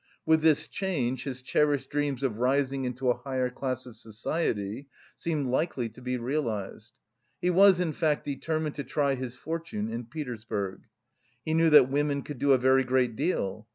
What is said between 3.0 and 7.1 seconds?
a higher class of society seemed likely to be realised....